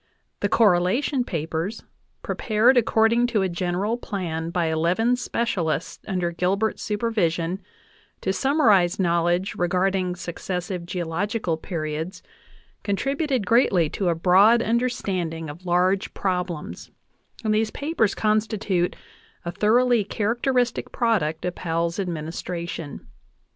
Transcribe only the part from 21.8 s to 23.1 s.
administration.